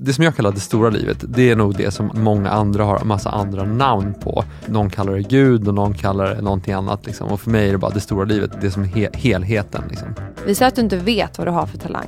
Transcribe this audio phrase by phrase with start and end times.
[0.00, 3.04] Det som jag kallar det stora livet, det är nog det som många andra har
[3.04, 4.44] massa andra namn på.
[4.66, 7.06] Någon kallar det Gud och någon kallar det någonting annat.
[7.06, 7.28] Liksom.
[7.28, 9.84] Och för mig är det bara det stora livet, det som är he helheten.
[9.90, 10.08] Liksom.
[10.46, 12.06] Visa att du inte vet vad du har för talang.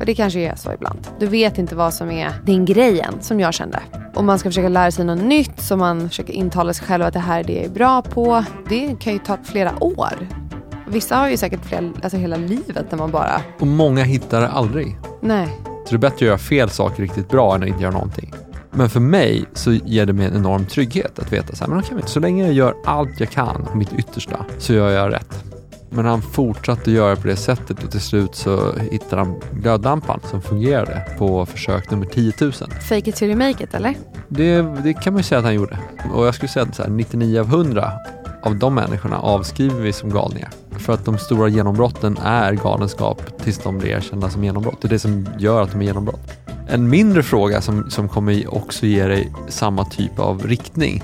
[0.00, 0.98] Och det kanske är så ibland.
[1.20, 3.80] Du vet inte vad som är din grejen, som jag kände.
[4.14, 7.14] Och man ska försöka lära sig något nytt, så man försöker intala sig själv att
[7.14, 8.44] det här är det jag är bra på.
[8.68, 10.28] Det kan ju ta flera år.
[10.88, 13.40] Vissa har ju säkert flera, alltså hela livet när man bara...
[13.60, 14.98] Och många hittar det aldrig.
[15.20, 15.48] Nej.
[15.88, 18.34] Så det är bättre att göra fel saker riktigt bra än att inte göra någonting.
[18.70, 21.78] Men för mig så ger det mig en enorm trygghet att veta så här, men
[21.78, 25.44] okay, så länge jag gör allt jag kan, mitt yttersta, så gör jag rätt.
[25.90, 30.42] Men han fortsatte göra på det sättet och till slut så hittade han glödlampan som
[30.42, 32.52] fungerade på försök nummer 10 000.
[32.52, 33.94] Fake it till you make it, eller?
[34.28, 35.78] Det, det kan man ju säga att han gjorde.
[36.14, 37.92] Och jag skulle säga att så här, 99 av 100
[38.42, 40.50] av de människorna avskriver vi som galningar.
[40.70, 44.82] För att de stora genombrotten är galenskap tills de blir erkända som genombrott.
[44.82, 46.30] Det är det som gör att de är genombrott.
[46.68, 51.02] En mindre fråga som, som kommer också ge dig samma typ av riktning.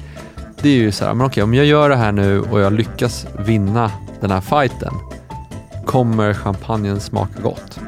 [0.62, 2.72] Det är ju så här, men okej, om jag gör det här nu och jag
[2.72, 3.90] lyckas vinna
[4.20, 4.94] den här fighten,
[5.86, 7.80] kommer champagnen smaka gott?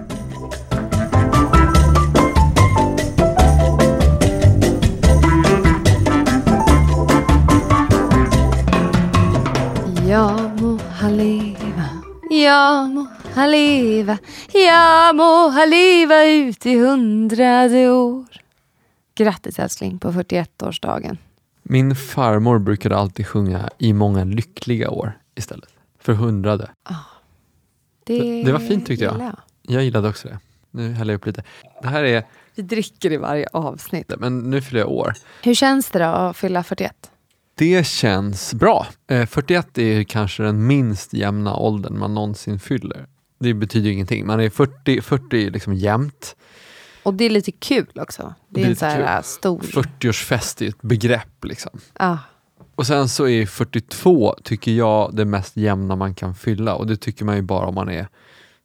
[13.37, 14.19] Han leva,
[14.53, 18.25] ja må han leva ut i hundrade år.
[19.15, 21.17] Grattis älskling på 41-årsdagen.
[21.63, 25.69] Min farmor brukade alltid sjunga i många lyckliga år istället
[26.01, 26.71] för hundrade.
[28.05, 29.21] Det, Det var fint tyckte jag.
[29.21, 29.37] jag.
[29.63, 30.39] Jag gillade också det.
[30.71, 31.43] Nu häller jag upp lite.
[31.83, 34.13] Det här är, Vi dricker i varje avsnitt.
[34.19, 35.15] men nu fyller jag år.
[35.43, 37.11] Hur känns det då att fylla 41?
[37.55, 38.87] Det känns bra.
[39.11, 43.07] Eh, 41 är ju kanske den minst jämna åldern man någonsin fyller.
[43.39, 44.27] Det betyder ju ingenting.
[44.27, 46.37] Man är 40, 40 är liksom jämnt.
[47.03, 48.35] Och det är lite kul också.
[48.49, 49.61] Det är, Det är en så här stor...
[49.61, 51.81] 40-årsfest är ett begrepp liksom.
[51.93, 52.17] Ah,
[52.75, 56.75] Och sen så är 42, tycker jag, det mest jämna man kan fylla.
[56.75, 58.09] Och det tycker man ju bara om man är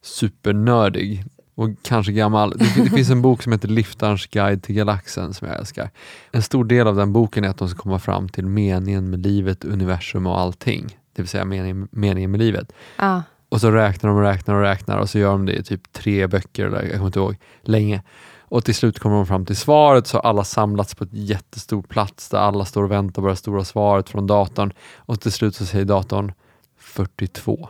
[0.02, 1.24] supernördig
[1.54, 2.50] och kanske gammal.
[2.50, 5.90] Det, det finns en bok som heter Liftarens guide till galaxen som jag älskar.
[6.30, 9.26] En stor del av den boken är att de ska komma fram till meningen med
[9.26, 10.98] livet, universum och allting.
[11.14, 12.72] Det vill säga meningen, meningen med livet.
[12.96, 13.20] ah.
[13.52, 15.92] Och så räknar de och räknar och räknar och så gör de det i typ
[15.92, 18.02] tre böcker, eller jag kommer inte ihåg, länge.
[18.40, 21.82] Och till slut kommer de fram till svaret, så har alla samlats på ett jättestor
[21.82, 24.72] plats där alla står och väntar på det stora svaret från datorn.
[24.96, 26.32] Och till slut så säger datorn
[26.78, 27.52] 42.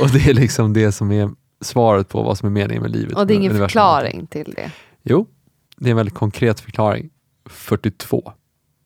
[0.00, 3.16] och det är liksom det som är svaret på vad som är meningen med livet.
[3.16, 4.70] Och det är ingen universum förklaring till det.
[5.02, 5.26] Jo,
[5.76, 7.10] det är en väldigt konkret förklaring.
[7.46, 8.32] 42.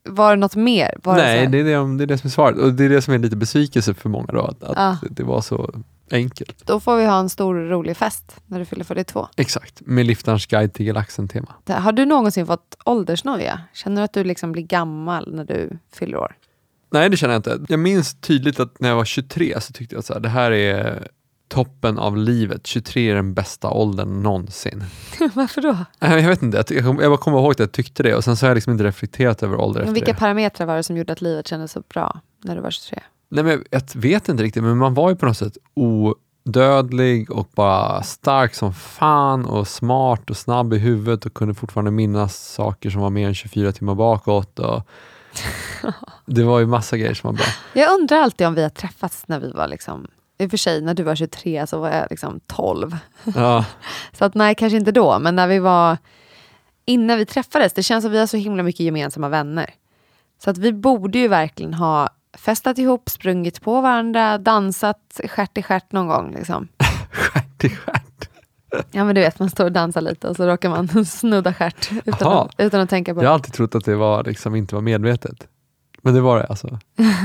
[0.09, 0.99] Var det något mer?
[1.03, 2.59] Var Nej, det det är det, det är det som är svaret.
[2.59, 4.97] Och det är det som är lite besvikelse för många då, att, att Ah.
[5.11, 5.75] det var så
[6.11, 6.67] enkelt.
[6.67, 9.29] Då får vi ha en stor rolig fest när du fyller 42.
[9.37, 11.55] Exakt, med Liftarens guide till galaxen-tema.
[11.69, 13.61] Har du någonsin fått åldersnoja?
[13.73, 16.37] Känner du att du liksom blir gammal när du fyller år?
[16.91, 17.61] Nej, det känner jag inte.
[17.69, 20.29] Jag minns tydligt att när jag var 23 så tyckte jag att så här, det
[20.29, 21.09] här är
[21.53, 22.67] toppen av livet.
[22.67, 24.85] 23 är den bästa åldern någonsin.
[25.35, 25.77] Varför då?
[25.99, 28.47] Jag vet inte, jag, jag bara kommer ihåg att jag tyckte det och sen så
[28.47, 30.19] har jag liksom inte reflekterat över ålder Men vilka det.
[30.19, 33.01] parametrar var det som gjorde att livet kändes så bra när du var 23?
[33.29, 37.49] Nej, men jag vet inte riktigt, men man var ju på något sätt odödlig och
[37.55, 42.91] bara stark som fan och smart och snabb i huvudet och kunde fortfarande minnas saker
[42.91, 44.59] som var mer än 24 timmar bakåt.
[44.59, 44.83] Och
[46.27, 47.47] det var ju massa grejer som var bra.
[47.73, 50.07] Jag undrar alltid om vi har träffats när vi var liksom
[50.39, 52.97] i och för sig, när du var 23 så var jag liksom 12.
[53.35, 53.65] Ja,
[54.13, 55.99] Så att nej, kanske inte då, men när vi var
[56.85, 59.71] innan vi träffades, det känns som att vi har så himla mycket gemensamma vänner.
[60.45, 65.63] Så att vi borde ju verkligen ha festat ihop, sprungit på varandra, dansat stjärt i
[65.63, 66.35] stjärt någon gång.
[66.35, 66.69] Liksom.
[67.13, 68.29] stjärt i stjärt.
[68.91, 71.91] Ja men du vet, man står och dansar lite och så råkar man snudda stjärt
[72.05, 72.45] utan, Aha.
[72.45, 74.83] att, utan att tänka på Jag har alltid trott att det var liksom inte var
[74.83, 75.49] medvetet.
[76.03, 76.79] Men det var det alltså.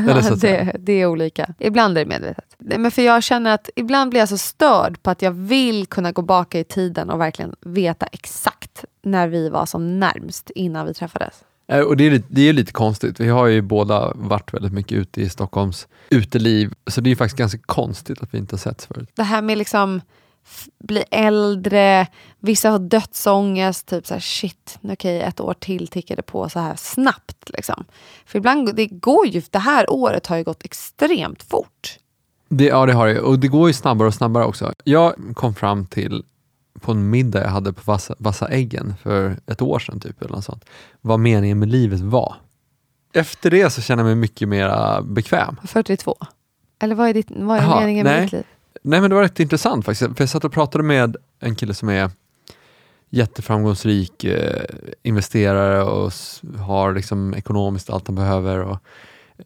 [0.10, 1.54] Eller så att det, det är olika.
[1.60, 2.47] Ibland är det medvetet.
[2.78, 6.12] Men för jag känner att ibland blir jag så störd på att jag vill kunna
[6.12, 10.94] gå baka i tiden och verkligen veta exakt när vi var som närmst innan vi
[10.94, 11.44] träffades.
[11.68, 13.20] Eh, Och det är, lite, det är lite konstigt.
[13.20, 16.74] Vi har ju båda varit väldigt mycket ute i Stockholms uteliv.
[16.88, 19.10] Så det är ju faktiskt ganska konstigt att vi inte har setts förut.
[19.16, 20.02] Det här med liksom
[20.80, 22.08] bli äldre,
[22.40, 26.76] vissa har dödsångest, typ så här shit, okej ett år till tickade på så här
[26.76, 27.50] snabbt.
[27.50, 27.86] Liksom.
[28.26, 31.98] För ibland, det går ju, det här året har ju gått extremt fort.
[32.50, 33.20] Det, ja, det har det.
[33.20, 34.74] Och det går ju snabbare och snabbare också.
[34.84, 36.24] Jag kom fram till
[36.82, 40.36] på en middag jag hade på Vassa, Vassa äggen för ett år sedan, typ, eller
[40.36, 40.66] något sånt,
[41.02, 42.36] vad meningen med livet var.
[43.14, 45.56] Efter det så känner jag mig mycket mer bekväm.
[45.64, 46.18] 42.
[46.80, 48.22] Eller vad är, ditt, vad är Jaha, meningen med nej.
[48.22, 48.44] ditt liv?
[48.82, 51.74] Nej men det var rätt intressant faktiskt, för jag satt och pratade med en kille
[51.74, 52.12] som är
[53.10, 54.64] jätteframgångsrik eh,
[55.04, 56.14] investerare och
[56.58, 58.60] har liksom ekonomiskt allt han behöver.
[58.60, 58.78] Och,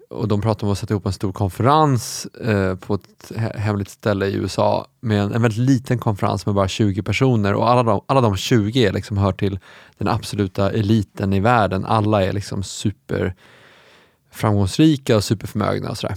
[0.10, 4.26] och de pratade om att sätta ihop en stor konferens eh, på ett hemligt ställe
[4.26, 8.02] i USA med en, en väldigt liten konferens med bara 20 personer och alla de,
[8.06, 9.60] alla de 20 är liksom hör till
[9.98, 11.86] den absoluta eliten i världen.
[11.86, 13.36] Alla är liksom super
[14.32, 16.16] framgångsrika och superförmögna och sådär.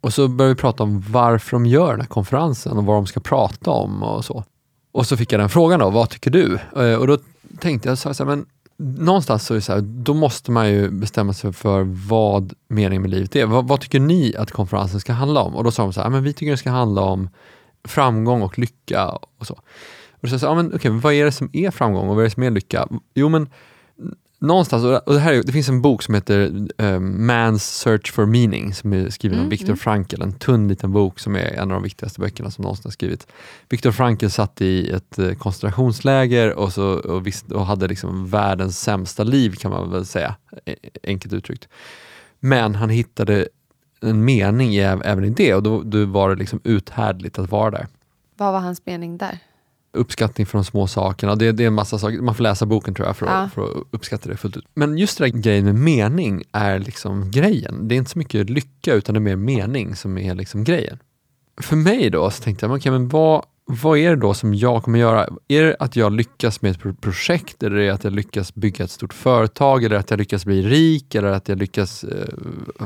[0.00, 3.06] Och så började vi prata om varför de gör den här konferensen och vad de
[3.06, 4.44] ska prata om och så.
[4.92, 6.58] Och så fick jag den frågan då, vad tycker du?
[6.76, 7.18] Eh, och då
[7.60, 10.90] tänkte jag så här, men någonstans så är det så här, då måste man ju
[10.90, 13.46] bestämma sig för vad meningen med livet är.
[13.46, 15.56] Vad, vad tycker ni att konferensen ska handla om?
[15.56, 17.28] Och då sa de så här, men vi tycker det ska handla om
[17.84, 19.60] framgång och lycka och så.
[20.22, 22.28] Och så sa jag men okej, vad är det som är framgång och vad är
[22.28, 22.88] det som är lycka?
[23.14, 23.48] Jo men
[24.44, 26.40] någonstans, och det, här är, det finns en bok som heter
[26.78, 29.76] eh, Man's Search for Meaning som är skriven Mm, av Viktor mm.
[29.76, 32.90] Frankl, en tunn liten bok som är en av de viktigaste böckerna som någonsin har
[32.90, 33.26] skrivits.
[33.68, 38.80] Viktor Frankl satt i ett eh, koncentrationsläger och, så, och, visst, och hade liksom världens
[38.80, 41.68] sämsta liv kan man väl säga, eh, enkelt uttryckt.
[42.40, 43.48] Men han hittade
[44.00, 47.86] en mening även i det och då, då var det liksom uthärdligt att vara där
[48.36, 49.38] Vad var hans mening där?
[49.94, 51.34] Uppskattning för de små sakerna.
[51.36, 53.48] Det, det är en massa saker, man får läsa boken tror jag för att, Ja.
[53.54, 54.64] för att uppskatta det fullt ut.
[54.74, 57.88] Men just det där grejen med mening är liksom grejen.
[57.88, 60.98] Det är inte så mycket lycka utan det är mer mening som är liksom grejen.
[61.60, 64.82] För mig då så tänkte jag, okej, men vad, vad är det då som jag
[64.82, 65.28] kommer göra?
[65.48, 67.62] Är det att jag lyckas med ett projekt?
[67.62, 69.84] Eller är det att jag lyckas bygga ett stort företag?
[69.84, 71.14] Eller att jag lyckas bli rik?
[71.14, 72.28] Eller att jag lyckas eh,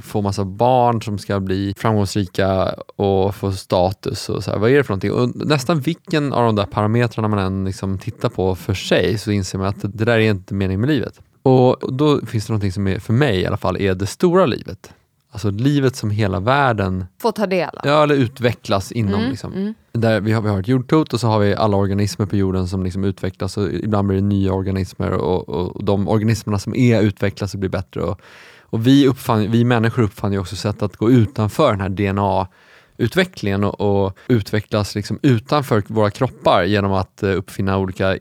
[0.00, 4.28] få massa barn som ska bli framgångsrika och få status?
[4.28, 4.58] Och så här.
[4.58, 5.12] Vad är det för någonting?
[5.12, 9.30] Och nästan vilken av de där parametrarna man än liksom tittar på för sig så
[9.30, 11.20] inser man att det där är inte meningen med livet.
[11.42, 14.46] Och då finns det någonting som är, för mig i alla fall, är det stora
[14.46, 14.92] livet.
[15.30, 17.80] Alltså livet som hela världen Få ta del av.
[17.84, 19.14] Ja, eller utvecklas inom.
[19.14, 19.52] Mm, liksom.
[19.52, 19.74] mm.
[19.92, 22.68] Där vi, har, vi har ett jordklot och så har vi alla organismer på jorden
[22.68, 27.02] som liksom utvecklas och ibland blir det nya organismer och, och de organismerna som är
[27.02, 28.02] utvecklas och blir bättre.
[28.02, 28.20] Och,
[28.60, 33.64] och vi, uppfann, vi människor uppfann ju också sätt att gå utanför den här DNA-utvecklingen
[33.64, 38.18] och, och utvecklas liksom utanför våra kroppar genom att eh, uppfinna olika eh,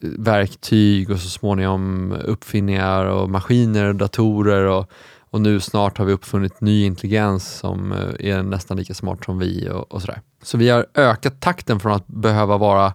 [0.00, 4.90] verktyg och så småningom uppfinningar och maskiner och datorer och,
[5.32, 9.38] och nu snart har vi uppfunnit ny intelligens som eh, är nästan lika smart som
[9.38, 10.20] vi och, och sådär.
[10.42, 12.94] Så vi har ökat takten från att behöva vara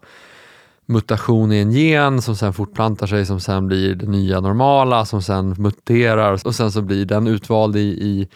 [0.85, 5.21] mutation i en gen som sen fortplantar sig, som sen blir det nya normala, som
[5.21, 8.27] sen muterar och sen så blir den utvald i, i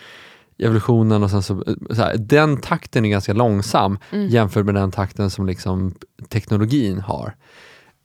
[0.66, 4.28] evolutionen och sen så, så här, den takten är ganska långsam Mm.
[4.28, 5.94] jämfört med den takten som liksom
[6.30, 7.36] teknologin har.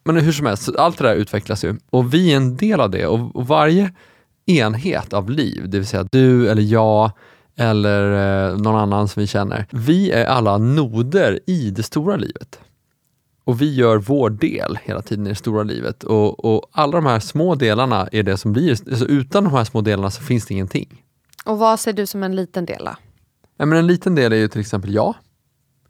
[0.03, 2.89] Men hur som helst, allt det där utvecklas ju och vi är en del av
[2.89, 3.93] det och, och varje
[4.47, 7.11] enhet av liv, det vill säga du eller jag
[7.55, 8.11] eller
[8.51, 9.65] eh, någon annan som vi känner.
[9.71, 12.59] Vi är alla noder i det stora livet.
[13.43, 16.03] Och vi gör vår del hela tiden i det stora livet.
[16.03, 19.63] Och, och alla de här små delarna är det som blir, alltså utan de här
[19.63, 21.03] små delarna så finns det ingenting.
[21.45, 22.91] Och vad ser du som en liten del då?
[23.57, 25.15] Ja, men en liten del är ju till exempel jag,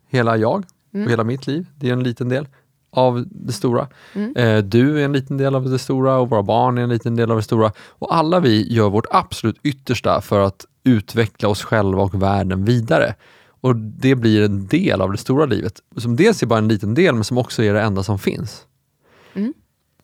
[0.10, 1.06] hela jag Mm.
[1.06, 1.66] och hela mitt liv.
[1.76, 2.48] Det är en liten del
[2.92, 3.88] av det stora.
[4.14, 4.36] Mm.
[4.36, 7.16] Eh, du är en liten del av det stora och våra barn är en liten
[7.16, 7.72] del av det stora.
[7.90, 13.16] Och alla vi gör vårt absolut yttersta för att utveckla oss själva och världen vidare.
[13.62, 16.94] Och det blir en del av det stora livet, som dels är bara en liten
[16.94, 18.66] del, men som också är det enda som finns.
[19.34, 19.54] Mm.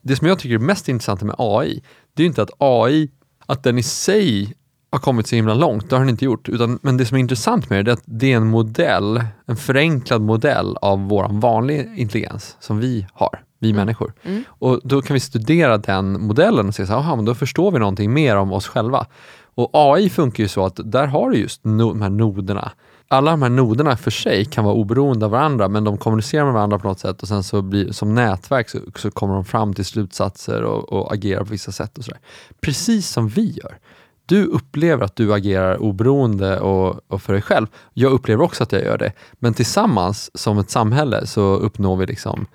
[0.02, 1.82] Det som jag tycker är mest intressant med AI,
[2.14, 3.10] det är inte att AI,
[3.46, 4.54] att den i sig
[4.94, 6.48] har kommit så himla långt, det har den inte gjort.
[6.48, 9.56] Utan, men det som är intressant med det är att det är en modell, en
[9.56, 14.12] förenklad modell av vår vanlig intelligens som vi har, vi människor.
[14.22, 14.44] Mm.
[14.48, 17.70] Och då kan vi studera den modellen och se så här, aha, men då förstår
[17.70, 19.06] vi någonting mer om oss själva.
[19.54, 22.72] Och AI funkar ju så att där har du just no, de här noderna.
[23.08, 26.54] Alla de här noderna för sig kan vara oberoende av varandra, men de kommunicerar med
[26.54, 29.74] varandra på något sätt och sen så blir, som nätverk så, så kommer de fram
[29.74, 31.98] till slutsatser och, och agerar på vissa sätt.
[31.98, 32.20] och så där.
[32.60, 33.78] Precis som vi gör.
[34.26, 37.66] Du upplever att du agerar oberoende och, och för dig själv.
[37.92, 39.12] Jag upplever också att jag gör det.
[39.32, 42.46] Men tillsammans som ett samhälle så uppnår vi liksom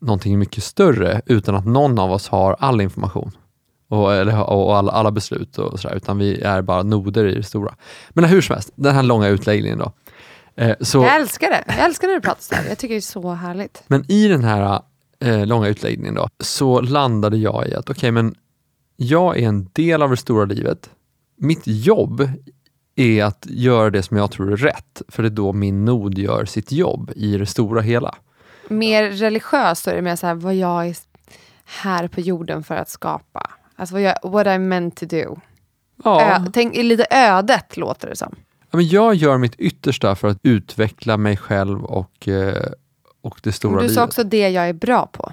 [0.00, 3.32] någonting mycket större utan att någon av oss har all information
[3.88, 7.42] och, eller, och alla, alla beslut och sådär, utan vi är bara noder i det
[7.42, 7.74] stora.
[8.10, 9.92] Men hur som helst, den här långa utläggningen då.
[10.56, 11.64] Eh, så, Jag älskar det.
[11.66, 12.68] Jag älskar när du pratar så här.
[12.68, 13.82] Jag tycker det är så härligt.
[13.86, 14.80] men i den här
[15.20, 18.34] eh, långa utläggningen då, så landade jag i att okej, men
[18.96, 20.90] jag är en del av det stora livet.
[21.36, 22.28] Mitt jobb
[22.96, 26.18] är att göra det som jag tror är rätt, för det är då min nod
[26.18, 28.14] gör sitt jobb i det stora hela.
[28.68, 30.96] Mer religiöst så är det mer så här vad jag är
[31.64, 33.50] här på jorden för att skapa.
[33.76, 35.36] Alltså vad jag, what I'm meant to do.
[36.04, 38.34] Ja, Ö, tänk, lite ödet låter det som.
[38.70, 42.66] Ja, men jag gör mitt yttersta för att utveckla mig själv och, eh,
[43.22, 43.94] och det stora Du livet.
[43.94, 45.32] sa också det jag är bra på.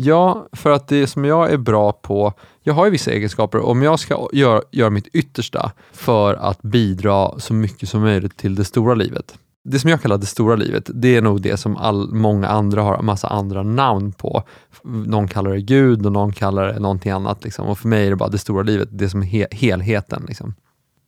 [0.00, 3.82] Ja, för att det som jag är bra på, jag har ju vissa egenskaper, om
[3.82, 8.64] jag ska göra, göra mitt yttersta för att bidra så mycket som möjligt till det
[8.64, 9.38] stora livet.
[9.64, 12.82] Det som jag kallar det stora livet, det är nog det som all, många andra
[12.82, 14.42] har massa andra namn på.
[14.84, 17.44] Någon kallar det Gud och någon kallar det någonting annat.
[17.44, 17.66] Liksom.
[17.66, 20.24] Och för mig är det bara det stora livet, det som är he helheten.
[20.28, 20.54] Liksom.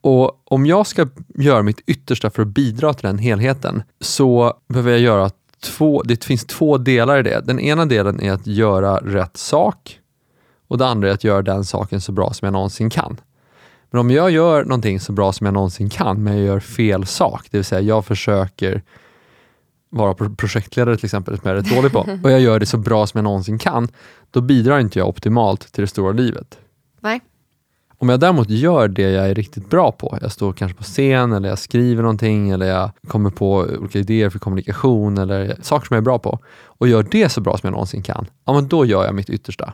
[0.02, 4.90] Och om jag ska göra mitt yttersta för att bidra till den helheten så behöver
[4.90, 5.30] jag göra
[5.62, 7.40] två, det finns två delar i det.
[7.40, 10.00] Den ena delen är att göra rätt sak
[10.69, 13.21] och det andra är att göra den saken så bra som jag någonsin kan.
[13.90, 17.07] Men om jag gör någonting så bra som jag någonsin kan, men jag gör fel
[17.07, 18.83] sak, det vill säga jag försöker
[19.90, 22.76] vara projektledare till exempel, som jag är rätt dålig på, och jag gör det så
[22.79, 23.88] bra som jag någonsin kan,
[24.31, 26.59] då bidrar inte jag optimalt till det stora livet.
[28.02, 31.33] Om jag däremot gör det jag är riktigt bra på, jag står kanske på scen
[31.33, 35.95] eller jag skriver någonting eller jag kommer på olika idéer för kommunikation eller saker som
[35.95, 38.69] jag är bra på och gör det så bra som jag någonsin kan, ja men
[38.69, 39.73] då gör jag mitt yttersta.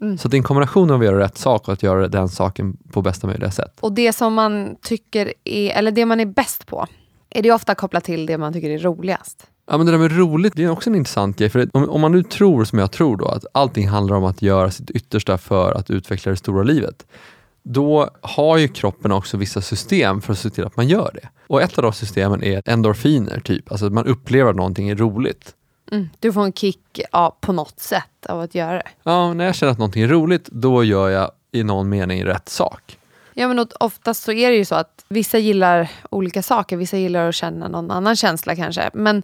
[0.00, 0.18] Mm.
[0.18, 2.76] Så det är en kombination av att göra rätt sak och att göra den saken
[2.92, 3.76] på bästa möjliga sätt.
[3.80, 6.86] Och det som man tycker är, eller det man är bäst på,
[7.30, 9.46] är det ofta kopplat till det man tycker är roligast?
[9.70, 11.48] Ja men det där med roligt, det är också en intressant grej.
[11.50, 14.42] För om, om man nu tror som jag tror då, att allting handlar om att
[14.42, 17.06] göra sitt yttersta för att utveckla det stora livet
[17.68, 21.28] då har ju kroppen också vissa system för att se till att man gör det.
[21.46, 23.70] Och ett av de systemen är endorfiner, typ.
[23.70, 25.54] Alltså att man upplever att någonting är roligt.
[25.92, 28.88] Mm, du får en kick ja, på något sätt av att göra det.
[29.02, 32.48] Ja, när jag känner att någonting är roligt, då gör jag i någon mening rätt
[32.48, 32.98] sak.
[33.34, 36.76] Ja, men oftast så är det ju så att vissa gillar olika saker.
[36.76, 38.90] Vissa gillar att känna någon annan känsla kanske.
[38.94, 39.22] Men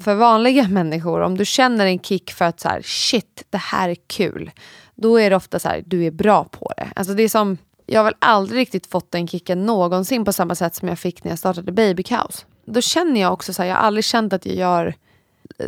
[0.00, 3.88] för vanliga människor, om du känner en kick för att så här, shit, det här
[3.88, 4.50] är kul.
[4.94, 6.88] Då är det ofta så här, du är bra på det.
[6.96, 7.58] Alltså det är som
[7.90, 11.24] jag har väl aldrig riktigt fått den kicken någonsin på samma sätt som jag fick
[11.24, 12.46] när jag startade Baby Cows.
[12.64, 14.94] Då känner jag också så här, jag har aldrig känt att jag gör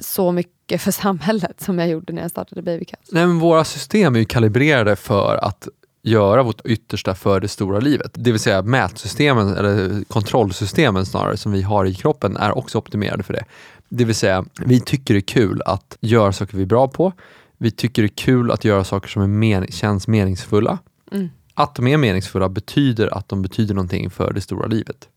[0.01, 3.09] så mycket för samhället som jag gjorde när jag startade Baby Cows.
[3.13, 5.69] Nej, men våra system är ju kalibrerade för att
[6.03, 8.11] göra vårt yttersta för det stora livet.
[8.15, 13.23] Det vill säga mätsystemen, eller kontrollsystemen snarare, som vi har i kroppen är också optimerade
[13.23, 13.45] för det.
[13.89, 17.13] Det vill säga, vi tycker det är kul att göra saker vi är bra på.
[17.59, 20.79] Vi tycker det är kul att göra saker som är men känns meningsfulla.
[21.13, 21.29] Mm
[21.63, 25.09] att de är meningsfulla betyder att de betyder någonting för det stora livet.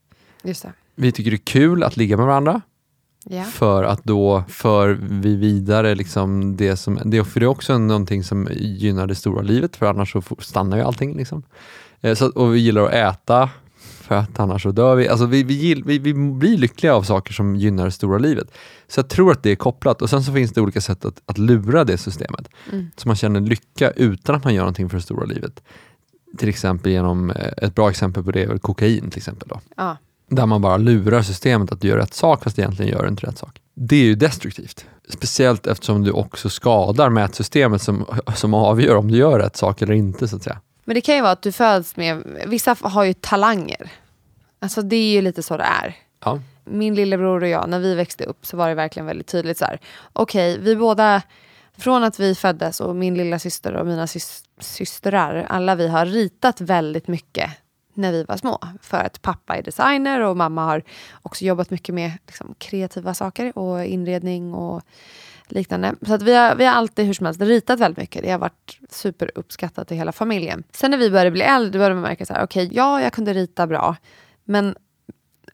[0.44, 0.74] Just det.
[0.96, 2.62] Vi tycker det är kul att ligga med varandra.
[3.30, 3.48] Yeah.
[3.48, 8.24] För att då för vi vidare liksom det som, det, för det är också någonting
[8.24, 11.18] som gynnar det stora livet, för annars så stannar ju allting.
[11.18, 11.44] Liksom.
[12.02, 15.08] Eh, så, och vi gillar att äta, för att annars så dör vi.
[15.08, 18.48] Alltså vi, vi, vi, vi blir lyckliga av saker som gynnar det stora livet.
[18.88, 21.22] Så jag tror att det är kopplat och sen så finns det olika sätt att,
[21.26, 22.50] att lura det systemet.
[22.72, 22.92] Mm.
[22.98, 25.64] Så man känner lycka utan att man gör någonting för det stora livet
[26.38, 29.48] till exempel genom, eh, ett bra exempel på det är väl kokain till exempel.
[29.48, 29.60] Då.
[29.78, 29.98] Ja.
[30.30, 33.28] Där man bara lurar systemet att du gör rätt sak fast egentligen gör du inte
[33.28, 33.62] rätt sak.
[33.74, 34.86] Det är ju destruktivt.
[35.10, 39.94] Speciellt eftersom du också skadar mätsystemet som, som avgör om du gör rätt sak eller
[39.94, 40.28] inte.
[40.28, 40.60] så att säga.
[40.86, 43.92] Men det kan ju vara att du föds med, vissa har ju talanger.
[44.60, 45.96] Alltså det är ju lite så det är.
[46.26, 46.40] Ja.
[46.66, 49.66] Min lillebror och jag, när vi växte upp så var det verkligen väldigt tydligt så
[49.66, 49.80] här.
[50.14, 51.22] Okej, okay, vi båda
[51.78, 56.06] från att vi föddes och min lilla syster och mina sys systrar, alla vi har
[56.06, 57.50] ritat väldigt mycket
[57.94, 58.60] när vi var små.
[58.82, 60.84] För att pappa är designer och mamma har
[61.22, 64.82] också jobbat mycket med liksom, kreativa saker och inredning och
[65.48, 65.96] liknande.
[66.08, 68.24] Så att vi, har, vi har alltid hur som helst ritat väldigt mycket.
[68.24, 70.64] Det har varit superuppskattat i hela familjen.
[70.72, 73.14] Sen när vi började bli äldre började man märka så här, okej, okay, ja, jag
[73.14, 73.96] kunde rita bra.
[74.44, 74.76] Men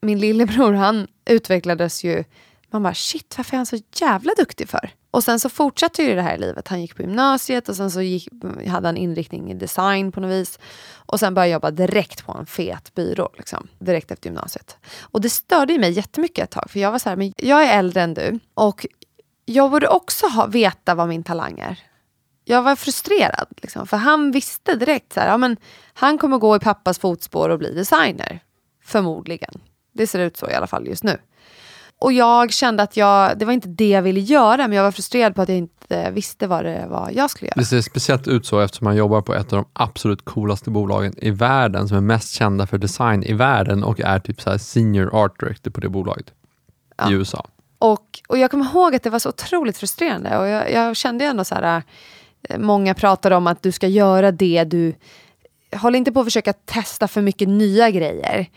[0.02, 2.24] min lillebror, han utvecklades ju
[2.72, 4.90] man bara shit, varför är han så jävla duktig för?
[5.12, 6.68] Och sen så fortsatte ju det här livet.
[6.68, 8.28] Han gick på gymnasiet och sen så gick,
[8.68, 10.60] hade han inriktning i design på något vis.
[10.94, 13.30] Och sen började jag jobba direkt på en fet byrå.
[13.38, 14.78] Liksom, direkt efter gymnasiet.
[15.02, 16.70] Och det störde mig jättemycket ett tag.
[16.70, 18.40] För jag var så här, men jag är äldre än du.
[18.54, 18.86] Och
[19.46, 21.80] jag borde också ha, veta vad min talang är.
[22.46, 23.48] Jag var frustrerad.
[23.62, 25.58] Liksom, för han visste direkt så här, ja, men
[25.94, 28.40] han kommer gå i pappas fotspår och bli designer.
[28.84, 29.62] Förmodligen.
[29.94, 31.18] Det ser ut så i alla fall just nu.
[32.00, 34.92] Och jag kände att jag, det var inte det jag ville göra, men jag var
[34.92, 37.60] frustrerad på att jag inte visste vad det var jag skulle göra.
[37.60, 41.14] Det ser speciellt ut så eftersom man jobbar på ett av de absolut coolaste bolagen
[41.18, 45.16] i världen, som är mest kända för design i världen och är typ så senior
[45.16, 46.34] art director på det bolaget
[46.98, 47.12] ja.
[47.12, 47.48] i USA.
[47.80, 51.26] Och, och jag kommer ihåg att det var så otroligt frustrerande och jag, jag kände
[51.26, 51.84] ändå så här,
[52.50, 54.94] eh, många pratar om att du ska göra det du
[55.76, 58.48] Håll inte på att försöka testa för mycket nya grejer.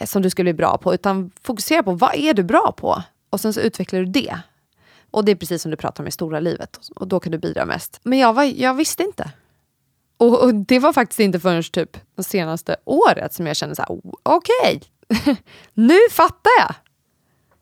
[0.00, 3.02] Eh, som du skulle bli bra på, utan fokusera på vad är du bra på?
[3.30, 4.38] Och sen så utvecklar du det.
[5.10, 6.78] Och det är precis som du pratar om i stora livet.
[6.96, 8.00] Och då kan du bidra mest.
[8.02, 9.30] Men jag, var, jag visste inte.
[10.16, 13.82] Och, och, det var faktiskt inte förrän typ det senaste året som jag kände så
[13.82, 15.36] här, okej, okay.
[15.74, 16.74] nu fattar jag.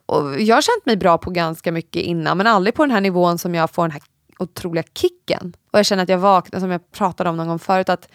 [0.07, 3.00] Och jag har känt mig bra på ganska mycket innan, men aldrig på den här
[3.00, 4.02] nivån som jag får den här
[4.38, 5.57] otroliga kicken.
[5.71, 8.09] Och jag känner att jag vaknar, som jag pratade om någon gång förut, att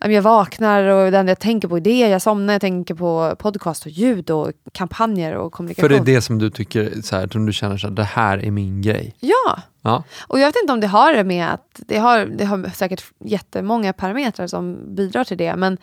[0.00, 1.98] jag vaknar och det enda jag tänker på är det.
[1.98, 5.82] Jag somnar, jag tänker på podcast och ljud och kampanjer och kommunikation.
[5.82, 8.44] För det är det som du tycker, så här, som du känner att det här
[8.44, 9.14] är min grej?
[9.20, 9.62] Ja.
[9.82, 10.04] ja.
[10.20, 13.04] Och jag vet inte om det har det med att, det har, det har säkert
[13.24, 15.78] jättemånga parametrar som bidrar till det, men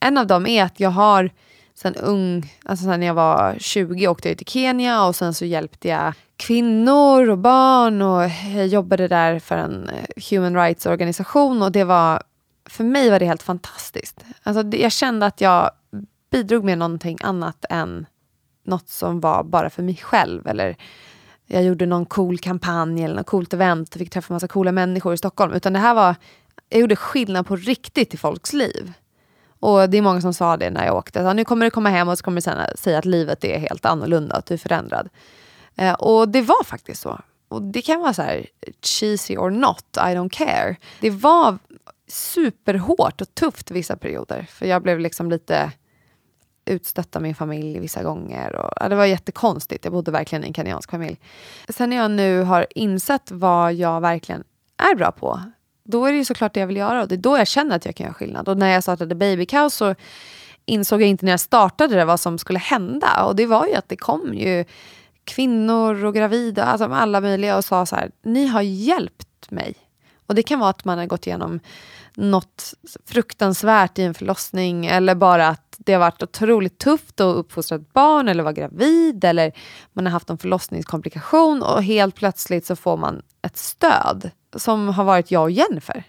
[0.00, 1.30] en av dem är att jag har
[1.74, 5.44] sen ung, alltså sen när jag var 20 åkte jag till Kenya och sen så
[5.44, 11.62] hjälpte jag kvinnor och barn och jag jobbade där för en eh, human rights organisation
[11.62, 12.22] och det var,
[12.66, 14.24] för mig var det helt fantastiskt.
[14.42, 15.70] Alltså jag kände att jag
[16.30, 18.06] bidrog med någonting annat än
[18.64, 20.76] något som var bara för mig själv eller
[21.46, 25.14] jag gjorde någon cool kampanj eller något coolt event och fick träffa massa coola människor
[25.14, 25.52] i Stockholm.
[25.52, 26.14] Utan det här var,
[26.68, 28.92] jag gjorde skillnad på riktigt i folks liv.
[29.60, 31.22] Och det är många som sa det när jag åkte.
[31.22, 33.84] Så nu kommer du komma hem och så kommer du säga att livet är helt
[33.84, 35.08] annorlunda, att du är förändrad.
[35.74, 37.20] Eh, och det var faktiskt så.
[37.48, 38.46] Och det kan vara så här
[38.82, 40.76] cheesy or not, I don't care.
[41.00, 41.58] Det var
[42.08, 44.46] superhårt och tufft vissa perioder.
[44.50, 45.72] För jag blev liksom lite
[46.64, 48.56] utstött av min familj vissa gånger.
[48.56, 49.84] Och, ja, det var jättekonstigt.
[49.84, 51.20] Jag bodde verkligen i en kenyansk familj.
[51.68, 54.44] Sen när jag nu har insett vad jag verkligen
[54.76, 55.40] är bra på
[55.86, 57.76] då är det ju såklart det jag vill göra och det är då jag känner
[57.76, 58.48] att jag kan göra skillnad.
[58.48, 59.94] Och när jag startade Babycow så
[60.64, 63.24] insåg jag inte när jag startade det vad som skulle hända.
[63.24, 64.64] Och det var ju att det kom ju
[65.24, 69.74] kvinnor och gravida, alltså alla möjliga och sa så här, ni har hjälpt mig.
[70.26, 71.60] Och det kan vara att man har gått igenom
[72.16, 72.74] något
[73.06, 77.92] fruktansvärt i en förlossning eller bara att det har varit otroligt tufft att uppfostra ett
[77.92, 79.52] barn eller vara gravid eller
[79.92, 85.04] man har haft en förlossningskomplikation och helt plötsligt så får man ett stöd som har
[85.04, 86.04] varit jag och Jennifer.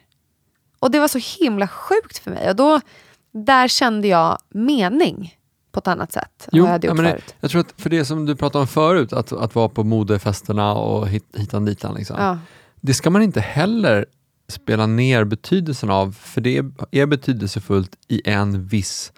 [0.79, 2.81] Och det var så himla sjukt för mig och då
[3.31, 5.37] där kände jag mening
[5.71, 7.35] på ett annat sätt jo, jag hade gjort ja, förut.
[7.39, 10.73] Jag tror att för det som du pratade om förut, att, att vara på modefesterna
[10.73, 11.95] och hit, hitan ditan.
[11.95, 12.15] Liksom.
[12.19, 12.39] Ja.
[12.81, 14.05] Det ska man inte heller
[14.49, 16.61] spela ner betydelsen av, för det
[16.91, 19.11] är betydelsefullt i en viss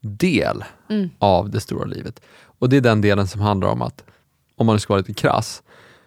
[0.00, 1.10] del Mm.
[1.18, 2.20] av det stora livet.
[2.42, 4.04] Och det är den delen som handlar om att,
[4.56, 5.62] om man ska vara lite krass,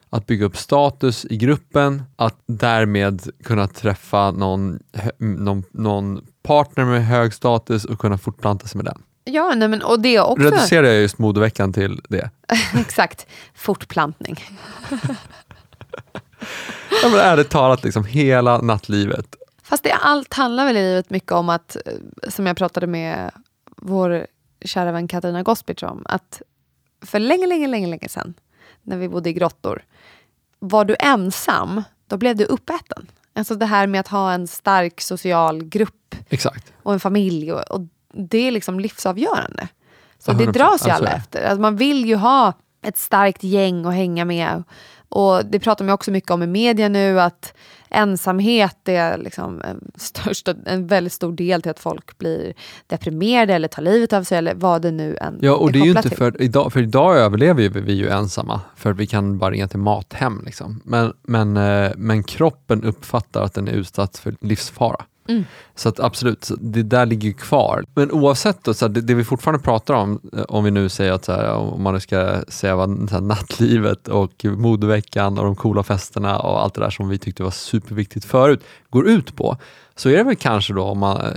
[0.10, 4.80] att bygga upp status i gruppen, att därmed kunna träffa någon,
[5.18, 9.02] någon, någon partner med hög status och kunna fortplanta sig med den.
[9.26, 10.44] Ja, nej, men, och det också...
[10.46, 12.30] Reducerar jag just modeveckan till det?
[12.80, 14.44] Exakt, fortplantning.
[17.04, 19.36] Ja, men ärligt talat, liksom, hela nattlivet.
[19.64, 21.94] Fast det, allt handlar väl i livet mycket om att, eh,
[22.30, 23.32] som jag pratade med
[23.78, 24.28] vår
[24.66, 26.42] kära vän Katarina Gospic om, att
[27.06, 28.34] för länge, länge, länge, länge sedan,
[28.82, 29.84] när vi bodde i grottor,
[30.60, 33.08] var du ensam, då blev du uppäten.
[33.34, 36.74] Alltså det här med att ha en stark social grupp Exakt.
[36.84, 37.82] och en familj, och, och
[38.14, 39.68] det är liksom livsavgörande.
[40.20, 41.44] Så det 100%, dras ju alla efter.
[41.44, 42.54] Alltså man vill ju ha
[42.84, 44.64] ett starkt gäng att hänga med.
[45.10, 47.54] Och det pratar man också mycket om i media nu, att
[47.90, 52.54] ensamhet är liksom en, största, en väldigt stor del till att folk blir
[52.88, 55.86] deprimerade eller tar livet av sig eller vad det nu än Ja, och det är
[55.86, 59.52] ju inte för idag, för idag överlever ju vi ju ensamma, för vi kan bara
[59.52, 60.42] ringa till Mathem.
[60.46, 60.82] Liksom.
[60.86, 65.06] Men, men, eh, men kroppen uppfattar att den är utsatt för livsfara.
[65.28, 65.46] Mm.
[65.76, 67.84] Så att absolut, det där ligger ju kvar.
[67.96, 70.90] Men oavsett, då, så här, det, det vi fortfarande pratar om, eh, om vi nu
[70.90, 75.46] säger att så här, om man ska säga vad så här, nattlivet och modeveckan och
[75.46, 79.36] de coola festerna och allt det där som vi tyckte var superviktigt förut, går ut
[79.36, 79.58] på,
[79.96, 81.32] så är det väl kanske då om man, eh,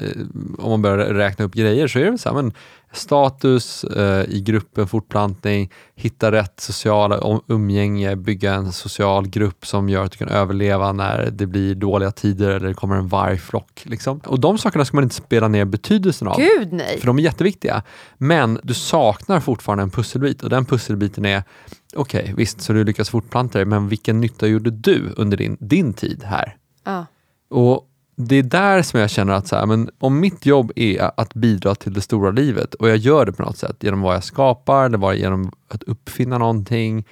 [0.59, 2.53] om man börjar räkna upp grejer, så är det väl så här, men
[2.97, 10.05] status eh, i gruppen, fortplantning, hitta rätt sociala umgänge, bygga en social grupp som gör
[10.05, 13.83] att du kan överleva när det blir dåliga tider eller det kommer en vargflock.
[13.85, 14.21] Liksom.
[14.27, 16.37] Och de sakerna ska man inte spela ner betydelsen av.
[16.37, 17.01] Gud nej!
[17.01, 17.83] För de är jätteviktiga.
[18.19, 21.43] Men du saknar fortfarande en pusselbit och den pusselbiten är
[21.95, 25.93] Okej, visst, så du lyckas fortplanta dig, men vilken nytta gjorde du under din, din
[25.93, 26.57] tid här?
[26.85, 27.07] Ja.
[27.51, 31.21] Och det är där som jag känner att så här, men om mitt jobb är
[31.21, 34.15] att bidra till det stora livet och jag gör det på något sätt genom vad
[34.15, 37.05] jag skapar, eller genom att uppfinna någonting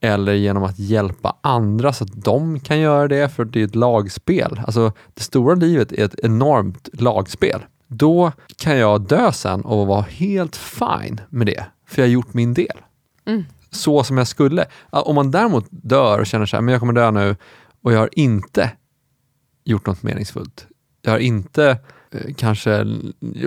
[0.00, 3.74] eller genom att hjälpa andra så att de kan göra det, för det är ett
[3.74, 4.60] lagspel.
[4.66, 7.60] Alltså, det stora livet är ett enormt lagspel.
[7.86, 12.34] Då kan jag dö sen och vara helt fine med det, för jag har gjort
[12.34, 12.76] min del.
[13.26, 13.44] Mm.
[13.70, 14.66] Så som jag skulle.
[14.90, 17.36] Om man däremot dör och känner så här, men jag kommer dö nu
[17.82, 18.70] och jag har inte
[19.64, 20.66] gjort något meningsfullt.
[21.02, 21.78] Jag har inte
[22.10, 22.84] eh, kanske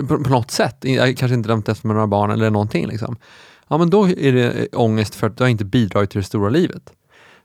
[0.08, 2.86] på, något sätt, jag kanske inte lämnat efter mig några barn eller någonting.
[2.86, 3.16] Liksom.
[3.68, 6.26] Ja, men då är det eh, ångest för att du har inte bidragit till det
[6.26, 6.92] stora livet.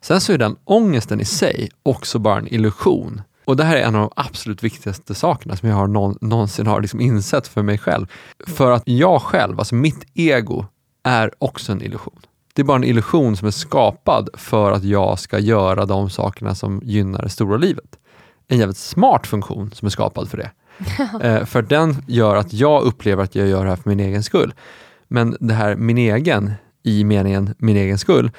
[0.01, 3.21] Sen så är den ångesten i sig också bara en illusion.
[3.45, 6.67] Och det här är en av de absolut viktigaste sakerna som jag har någon, någonsin
[6.67, 8.07] har liksom insett för mig själv.
[8.47, 10.65] För att jag själv, alltså mitt ego,
[11.03, 12.19] är också en illusion.
[12.53, 16.55] Det är bara en illusion som är skapad för att jag ska göra de sakerna
[16.55, 17.98] som gynnar det stora livet.
[18.51, 20.51] En jävligt smart funktion som är skapad för det.
[21.27, 24.23] eh, för den gör att jag upplever att jag gör det här för min egen
[24.23, 24.53] skull.
[25.07, 28.31] Men det här min egen, i meningen min egen skull,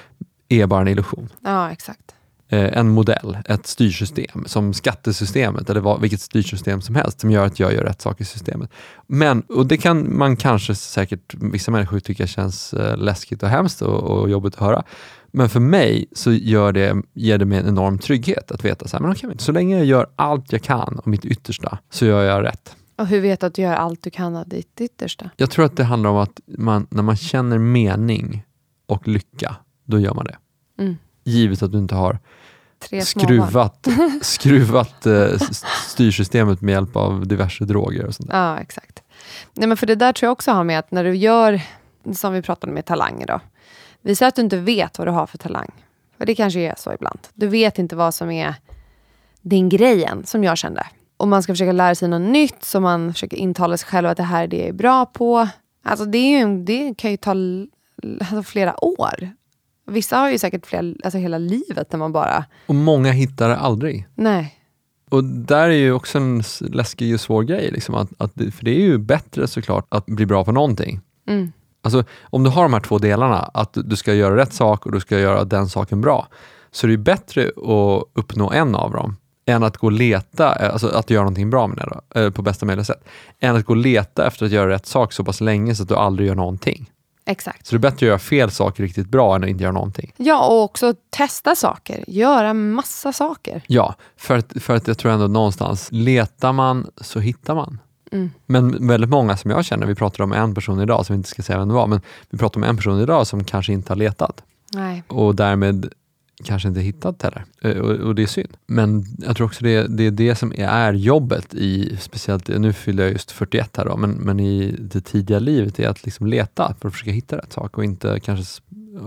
[0.48, 1.28] är bara en illusion.
[1.44, 2.14] Ja, exakt.
[2.52, 7.46] Eh, en modell, ett styrsystem, som skattesystemet eller vad, vilket styrsystem som helst, som gör
[7.46, 8.70] att jag gör rätt saker i systemet.
[9.06, 13.82] Men, och det kan man kanske säkert, vissa människor tycka känns eh, läskigt och hemskt
[13.82, 14.82] och, och jobbigt att höra.
[15.30, 18.96] Men för mig så gör det, ger det mig en enorm trygghet att veta så
[18.96, 22.22] här, men okay, så länge jag gör allt jag kan och mitt yttersta så gör
[22.22, 22.76] jag rätt.
[22.96, 25.30] Och hur vet du att du gör allt du kan av ditt yttersta?
[25.36, 28.44] Jag tror att det handlar om att man, när man känner mening
[28.86, 30.36] och lycka, då gör man det.
[30.82, 30.96] Mm.
[31.24, 32.18] Givet att du inte har
[32.88, 33.88] Tre skruvat,
[34.22, 35.38] skruvat eh,
[35.86, 38.38] styrsystemet med hjälp av diverse droger och sånt där.
[38.38, 39.02] Ja, exakt.
[39.54, 41.60] Nej, men för det där tror jag också har med att när du gör,
[42.14, 43.40] som vi pratade med talanger då.
[44.02, 45.70] Visa att du inte vet vad du har för talang.
[46.18, 47.18] För det kanske är så ibland.
[47.34, 48.54] Du vet inte vad som är
[49.42, 50.86] din grejen, som jag kände.
[51.16, 54.16] Och man ska försöka lära sig något nytt, så man försöker intala sig själv att
[54.16, 55.48] det här är det jag är bra på.
[55.84, 57.30] Alltså det, är ju, det kan ju ta
[58.20, 59.30] alltså flera år.
[59.86, 63.56] Vissa har ju säkert flera, alltså hela livet när man bara, Och många hittar det
[63.56, 64.06] aldrig.
[64.14, 64.56] nej.
[65.10, 67.70] Och där är ju också en läskig och svår grej.
[67.70, 71.00] Liksom, att, att, för det är ju bättre såklart att bli bra på någonting.
[71.28, 71.52] Mm.
[71.82, 74.92] Alltså, om du har de här två delarna, att du ska göra rätt sak och
[74.92, 76.28] du ska göra den saken bra,
[76.70, 79.16] så är det bättre att uppnå en av dem
[79.46, 82.42] än att gå och leta, alltså att göra någonting bra med det då, eh, på
[82.42, 83.04] bästa möjliga sätt,
[83.40, 85.88] än att gå och leta efter att göra rätt sak så pass länge så att
[85.88, 86.90] du aldrig gör någonting.
[87.26, 87.66] Exakt.
[87.66, 90.12] Så det är bättre att göra fel saker riktigt bra än att inte göra någonting.
[90.16, 92.04] Ja, och också testa saker.
[92.06, 93.62] Göra massa saker.
[93.66, 97.78] Ja, för att, för att jag tror ändå någonstans, letar man så hittar man.
[98.10, 98.30] Mm.
[98.46, 101.28] Men väldigt många som jag känner, vi pratar om en person idag som vi inte
[101.28, 103.92] ska säga vem det var, men vi pratar om en person idag som kanske inte
[103.92, 104.42] har letat
[104.72, 105.02] Nej.
[105.08, 105.92] och därmed
[106.44, 107.44] kanske inte hittat heller.
[107.62, 108.56] Eh, Och, och det är synd.
[108.66, 113.02] Men jag tror också det, det är det som är jobbet i, speciellt, nu fyller
[113.02, 116.74] jag just 41 här då, men, men i det tidiga livet är att liksom leta
[116.80, 118.62] för att försöka hitta rätt sak och inte kanske,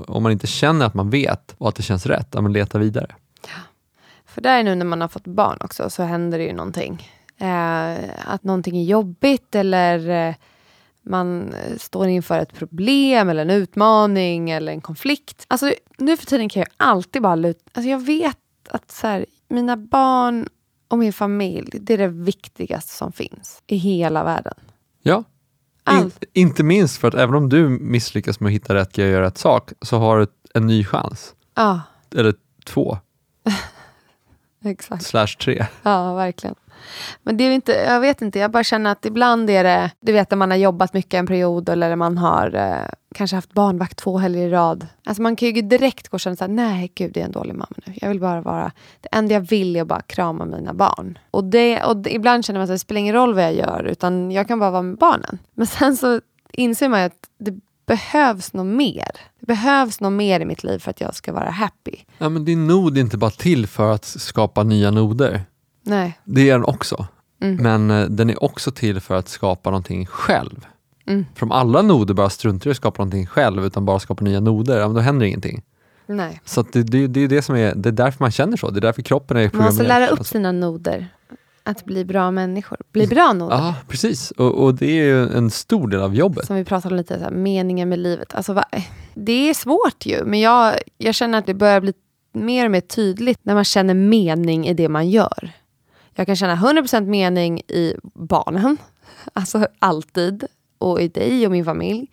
[0.08, 2.78] om man inte känner att man vet och att det känns rätt, ja, men leta
[2.78, 3.16] vidare.
[4.26, 7.10] För där nu när man har fått barn också så händer det ju någonting.
[7.44, 10.36] Eh, att någonting är jobbigt eller eh,
[11.02, 15.46] man står inför ett problem eller en utmaning eller en konflikt.
[15.48, 17.60] Alltså nu för tiden kan jag alltid bara luta...
[17.74, 18.38] Alltså jag vet
[18.70, 20.48] att så här, mina barn
[20.88, 24.56] och min familj, det är det viktigaste som finns i hela världen.
[25.02, 25.24] Ja,
[25.92, 29.12] In, inte minst för att även om du misslyckas med att hitta rätt grej och
[29.14, 31.36] göra rätt sak, så har du en ny chans.
[31.56, 31.82] Ja,
[32.16, 32.98] Eller två,
[34.64, 35.06] exakt.
[35.06, 35.66] slash tre.
[35.84, 36.56] Ja, verkligen.
[37.24, 40.12] Men det är inte, jag vet inte, jag bara känner att ibland är det, du
[40.12, 43.98] vet när man har jobbat mycket en period eller man har eh, kanske haft barnvakt
[43.98, 44.88] två helger i rad.
[45.06, 47.32] Alltså man kan ju direkt gå och känna så här, nej gud det är en
[47.32, 47.94] dålig mamma nu.
[47.96, 51.18] Jag vill bara vara, det enda jag vill är att bara krama mina barn.
[51.32, 53.84] Och, det, och det, ibland känner man att det spelar ingen roll vad jag gör,
[53.84, 55.38] utan jag kan bara vara med barnen.
[55.54, 59.12] Men sen så inser man ju att det behövs något mer.
[59.40, 61.96] Det behövs något mer i mitt liv för att jag ska vara happy.
[62.18, 65.42] Ja, men din nod är inte bara till för att skapa nya noder.
[65.84, 66.20] Nej.
[66.24, 67.08] Det är den också.
[67.42, 67.64] Mm.
[67.64, 70.66] Men eh, den är också till för att skapa någonting själv.
[71.06, 71.26] Mm.
[71.36, 74.40] För om alla noder bara struntar i att skapa någonting själv, utan bara skapar nya
[74.40, 75.64] noder, ja, men då händer ingenting.
[76.06, 76.42] Nej.
[76.46, 78.70] Så att det, det, det är det som är, det är därför man känner så.
[78.70, 80.24] Det är därför kroppen är Man måste programmerad lära upp så.
[80.24, 81.08] sina noder.
[81.64, 82.78] Att bli bra människor.
[82.92, 83.56] Bli bra noder.
[83.56, 84.32] Ja, precis.
[84.32, 86.46] Och, och det är ju en stor del av jobbet.
[86.46, 88.36] Som vi pratade om lite, så här, meningen med livet.
[88.36, 88.66] Alltså, va,
[89.14, 91.94] det är svårt ju, men jag, jag känner att det börjar bli
[92.34, 95.52] mer och mer tydligt när man känner mening i det man gör.
[96.16, 98.78] Jag kan känna 100% mening i barnen,
[99.34, 100.46] alltså alltid,
[100.78, 102.08] och i dig och min familj.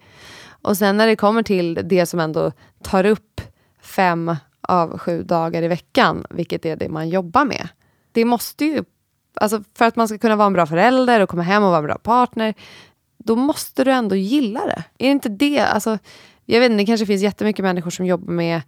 [0.63, 3.41] Och sen när det kommer till det som ändå tar upp
[3.83, 7.69] fem av sju dagar i veckan, vilket är det man jobbar med.
[8.13, 8.85] Det måste ju,
[9.35, 11.79] alltså för att man ska kunna vara en bra förälder och komma hem och vara
[11.79, 12.55] en bra partner,
[13.19, 14.85] då måste du ändå gilla det.
[14.99, 15.61] Är det inte det?
[15.61, 15.99] Alltså,
[16.45, 18.63] jag vet inte, det kanske finns jättemycket människor som jobbar med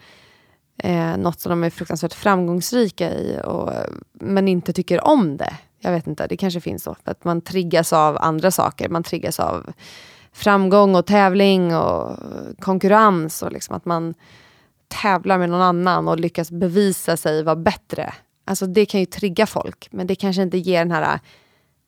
[0.78, 3.72] eh, något som de är fruktansvärt framgångsrika i, och,
[4.12, 5.56] men inte tycker om det.
[5.80, 6.96] Jag vet inte, det kanske finns så.
[7.04, 8.88] Att man triggas av andra saker.
[8.88, 9.72] Man triggas av
[10.32, 12.18] framgång och tävling och
[12.60, 13.42] konkurrens.
[13.42, 14.14] Och liksom att man
[15.02, 18.14] tävlar med någon annan och lyckas bevisa sig vara bättre.
[18.44, 21.20] Alltså det kan ju trigga folk, men det kanske inte ger den här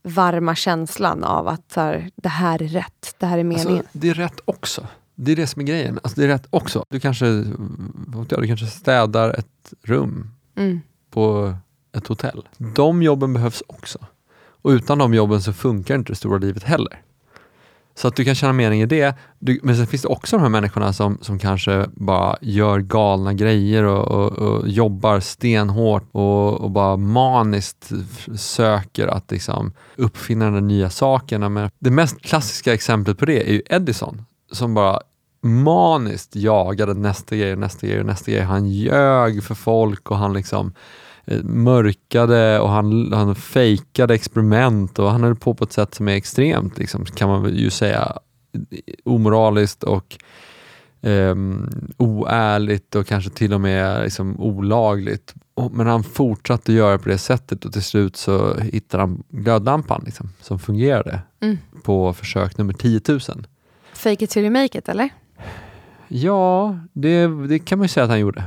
[0.02, 3.78] varma känslan av att här, det här är rätt, det här är meningen.
[3.78, 4.86] Alltså, det är rätt också.
[5.14, 5.98] Det är det som är grejen.
[6.02, 6.84] Alltså, det är rätt också.
[6.88, 7.26] Du kanske,
[8.28, 10.80] du kanske städar ett rum mm.
[11.10, 11.54] på
[11.96, 12.48] ett hotell.
[12.58, 13.98] De jobben behövs också.
[14.36, 17.00] Och utan de jobben så funkar inte det stora livet heller.
[17.96, 19.14] Så att du kan känna mening i det.
[19.38, 23.32] Du, men sen finns det också de här människorna som, som kanske bara gör galna
[23.32, 27.92] grejer och, och, och jobbar stenhårt och, och, bara maniskt
[28.36, 31.52] söker att liksom uppfinna den nya saken.
[31.52, 34.24] Men det mest klassiska exemplet på det är ju Edison
[34.54, 35.00] som bara
[35.44, 38.40] maniskt jagade nästa grej, nästa grej, nästa grej.
[38.40, 40.72] Han ljög för folk och han liksom
[41.24, 46.08] eh, mörkade och han, han fejkade experiment och han höll på på ett sätt som
[46.08, 48.18] är extremt, liksom, kan man ju säga,
[49.04, 50.16] omoraliskt och
[51.02, 55.34] um, oärligt och kanske till och med liksom, olagligt.
[55.70, 60.28] Men han fortsatte göra på det sättet och till slut så hittade han glödlampan liksom,
[60.40, 61.58] som fungerade mm.
[61.82, 63.20] på försök nummer 10 000.
[64.04, 65.08] Fake it till you make it, eller?
[66.08, 68.44] Ja, det, det kan man ju säga att han gjorde.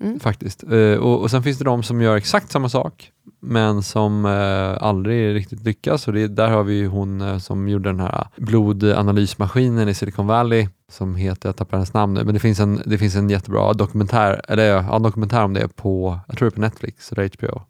[0.00, 0.20] Mm.
[0.20, 0.64] Faktiskt.
[0.72, 4.82] Uh, och, och sen finns det de som gör exakt samma sak men som uh,
[4.82, 6.08] aldrig riktigt lyckas.
[6.08, 10.68] Och det, där har vi hon uh, som gjorde den här blodanalysmaskinen i Silicon Valley
[10.90, 13.72] som heter, jag tappar hennes namn nu, men det finns en, det finns en jättebra
[13.72, 17.62] dokumentär, eller ja, dokumentär om det på, jag tror det är på Netflix eller HBO,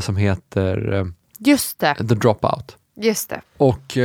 [0.00, 1.06] som heter
[1.38, 1.94] Just det.
[1.94, 2.76] The Dropout.
[2.96, 3.40] Just det.
[3.56, 3.98] Och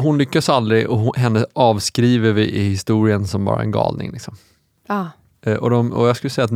[0.00, 4.12] hon lyckas aldrig och hon, henne avskriver vi i historien som bara en galning.
[4.12, 4.34] Liksom.
[4.86, 5.06] Ah.
[5.60, 6.50] Och, de, och jag skulle säga att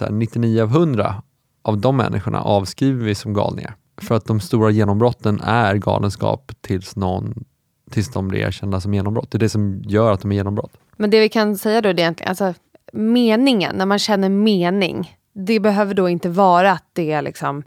[0.00, 1.22] här, 99 av 100
[1.62, 3.74] av de människorna avskriver vi som galningar.
[4.02, 7.44] För att de stora genombrotten är galenskap tills, någon,
[7.90, 9.30] tills de blir erkända som genombrott.
[9.30, 10.72] Det är det som gör att de är genombrott.
[10.96, 12.54] Men det vi kan säga då är egentligen, alltså
[12.92, 17.62] meningen, när man känner mening, det behöver då inte vara att det är liksom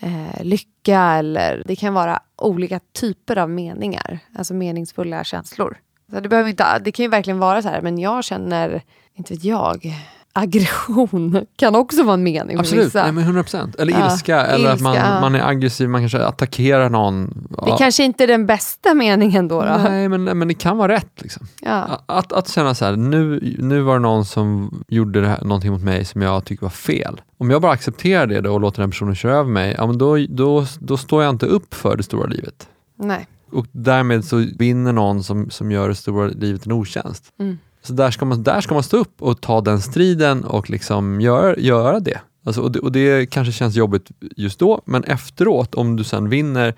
[0.00, 5.78] eh, lycka eller det kan vara olika typer av meningar, alltså meningsfulla känslor.
[6.10, 8.82] Så det, behöver inte, det kan ju verkligen vara så här, men jag känner,
[9.14, 9.94] inte vet jag,
[10.32, 13.02] aggression kan också vara en mening Absolut, vissa.
[13.02, 13.76] Nej, men 100 procent.
[13.76, 15.20] Eller ja, ilska, eller ilska, att man, ja.
[15.20, 17.48] man är aggressiv, man kanske attackerar någon.
[17.66, 19.62] Det kanske inte är den bästa meningen då.
[19.62, 19.80] då.
[19.84, 21.22] Nej, men, men det kan vara rätt.
[21.22, 21.46] Liksom.
[21.60, 22.02] Ja.
[22.06, 25.72] Att, att känna så här, nu, nu var det någon som gjorde det här, någonting
[25.72, 27.20] mot mig som jag tycker var fel.
[27.38, 29.98] Om jag bara accepterar det då och låter den personen köra över mig, ja, men
[29.98, 32.68] då, då, då står jag inte upp för det stora livet.
[32.96, 33.26] Nej.
[33.52, 37.24] Och därmed så vinner någon som, som gör det stora livet en otjänst.
[37.38, 37.58] Mm.
[37.82, 41.20] Så där ska, man, där ska man stå upp och ta den striden och liksom
[41.20, 42.20] gör, göra det.
[42.44, 42.78] Alltså, och det.
[42.78, 46.74] Och det kanske känns jobbigt just då, men efteråt, om du sen vinner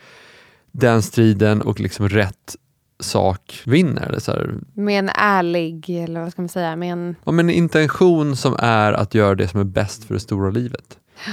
[0.72, 2.56] den striden och liksom rätt
[3.00, 4.02] sak vinner.
[4.02, 4.54] Eller så här.
[4.74, 7.16] Med en ärlig, eller vad ska man säga, med en...
[7.24, 10.50] Ja, men en intention som är att göra det som är bäst för det stora
[10.50, 10.98] livet.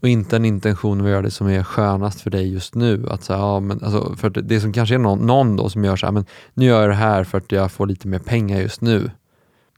[0.00, 3.06] Och inte en intention att göra det som är skönast för dig just nu.
[3.10, 5.96] Att så, ja, men, alltså, för det som kanske är någon, någon då som gör
[5.96, 8.60] så här, men nu gör jag det här för att jag får lite mer pengar
[8.60, 9.10] just nu.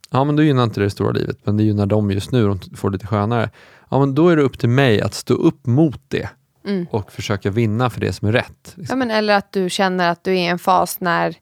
[0.09, 2.47] Ja, men då gynnar inte det, det stora livet, men det gynnar dem just nu,
[2.47, 3.49] de får lite skönare.
[3.89, 6.29] Ja, men då är det upp till mig att stå upp mot det
[6.65, 6.87] mm.
[6.91, 8.73] och försöka vinna för det som är rätt.
[8.75, 8.85] Liksom.
[8.89, 11.35] Ja, men, eller att du känner att du är i en fas när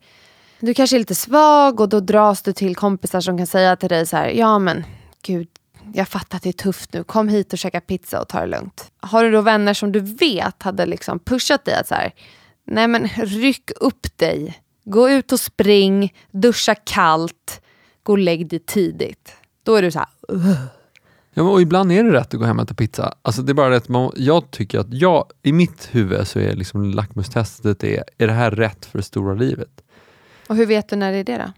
[0.59, 3.89] du kanske är lite svag och då dras du till kompisar som kan säga till
[3.89, 4.83] dig så här, ja men
[5.25, 5.47] gud,
[5.93, 8.47] jag fattar att det är tufft nu, kom hit och käka pizza och ta det
[8.47, 8.91] lugnt.
[8.99, 12.13] Har du då vänner som du vet hade liksom pushat dig att så här,
[12.67, 17.61] nej men ryck upp dig, gå ut och spring, duscha kallt,
[18.03, 19.35] gå och lägg dig tidigt.
[19.63, 20.55] Då är du så här, uh.
[21.33, 23.13] Ja, och ibland är det rätt att gå hem och äta pizza.
[23.21, 26.55] Alltså det är bara att man, jag tycker att jag, i mitt huvud så är
[26.55, 29.83] liksom lackmustestet är, är det här rätt för det stora livet?
[30.47, 31.51] Och hur vet du när det är det då?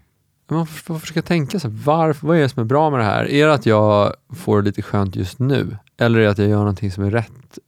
[0.48, 3.30] Man får försöka tänka sig, varför, vad är det som är bra med det här?
[3.30, 5.76] Är det att jag får det lite skönt just nu?
[5.96, 7.58] Eller är det att jag gör någonting som är rätt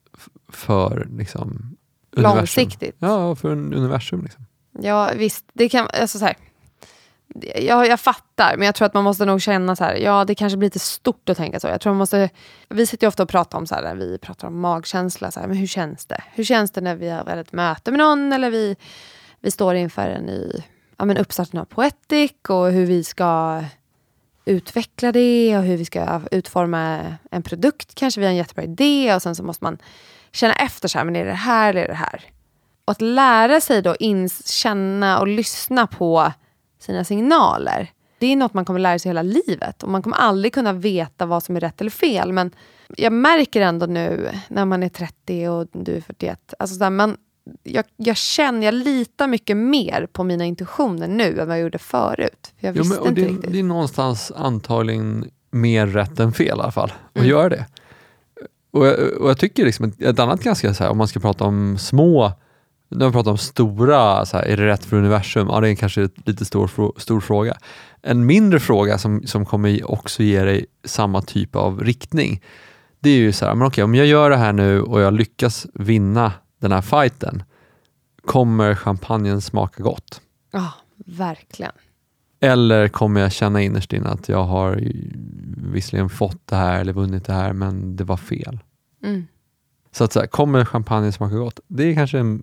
[0.49, 1.77] för liksom,
[2.13, 2.97] Långsiktigt?
[2.99, 4.23] Ja, för universum.
[4.23, 4.47] Liksom.
[4.81, 5.45] Ja, visst.
[5.53, 6.37] Det kan, alltså så här,
[7.57, 10.35] jag, jag fattar, men jag tror att man måste nog känna så här, ja det
[10.35, 11.67] kanske blir lite stort att tänka så.
[11.67, 12.31] Jag tror man måste,
[12.69, 15.47] vi sitter ju ofta och pratar om så här, vi pratar om magkänsla, så här,
[15.47, 16.23] men hur känns det?
[16.35, 18.77] Hur känns det när vi har ett möte med någon eller vi,
[19.41, 20.53] vi står inför en ny
[20.99, 23.63] ja, men uppstarten av Poetic och hur vi ska
[24.45, 27.95] utveckla det och hur vi ska utforma en produkt.
[27.95, 29.79] Kanske vi har en jättebra idé och sen så måste man
[30.33, 32.25] känna efter, så här, men är det här eller är det här?
[32.85, 33.97] Och att lära sig då
[34.45, 36.33] känna och lyssna på
[36.79, 37.91] sina signaler.
[38.19, 41.27] Det är något man kommer lära sig hela livet och man kommer aldrig kunna veta
[41.27, 42.33] vad som är rätt eller fel.
[42.33, 42.55] Men
[42.97, 46.91] jag märker ändå nu när man är 30 och du är 41, alltså så här,
[46.91, 47.17] man,
[47.63, 51.79] jag, jag, känner, jag litar mycket mer på mina intuitioner nu än vad jag gjorde
[51.79, 52.53] förut.
[52.59, 53.53] jag visste jo, men, inte det, riktigt.
[53.53, 57.29] det är någonstans antagligen mer rätt än fel i alla fall, att mm.
[57.29, 57.67] göra det.
[58.71, 61.21] Och jag, och jag tycker liksom ett, ett annat ganska, så här, om man ska
[61.21, 62.33] prata om små
[62.91, 65.49] nu har vi pratat om stora, så här, är det rätt för universum?
[65.49, 67.57] Ja, det är kanske en lite stor, stor fråga.
[68.03, 72.43] En mindre fråga som, som kommer också ge dig samma typ av riktning,
[73.01, 75.15] det är ju så här, men okej, om jag gör det här nu och jag
[75.15, 77.43] lyckas vinna den här fighten,
[78.25, 80.21] kommer champagnen smaka gott?
[80.53, 81.73] Oh, verkligen.
[82.41, 84.81] Eller kommer jag känna innerst inne att jag har
[85.73, 88.59] visserligen fått det här eller vunnit det här, men det var fel.
[89.05, 89.27] Mm.
[89.93, 91.61] Så att så här, kommer champagne smaka gott?
[91.67, 92.43] Det är kanske en